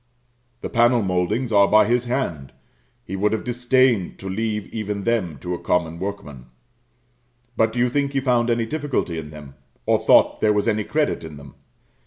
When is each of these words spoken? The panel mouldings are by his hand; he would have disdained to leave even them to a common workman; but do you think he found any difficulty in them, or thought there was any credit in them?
The 0.61 0.69
panel 0.71 1.03
mouldings 1.03 1.51
are 1.51 1.67
by 1.67 1.85
his 1.85 2.05
hand; 2.05 2.53
he 3.03 3.15
would 3.15 3.31
have 3.33 3.43
disdained 3.43 4.17
to 4.17 4.27
leave 4.27 4.65
even 4.73 5.03
them 5.03 5.37
to 5.41 5.53
a 5.53 5.59
common 5.61 5.99
workman; 5.99 6.47
but 7.55 7.71
do 7.71 7.77
you 7.77 7.87
think 7.87 8.13
he 8.13 8.19
found 8.19 8.49
any 8.49 8.65
difficulty 8.65 9.19
in 9.19 9.29
them, 9.29 9.53
or 9.85 9.99
thought 9.99 10.41
there 10.41 10.53
was 10.53 10.67
any 10.67 10.85
credit 10.85 11.23
in 11.23 11.37
them? 11.37 11.53